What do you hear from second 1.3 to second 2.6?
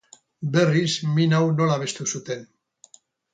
hau nola abestu zuten.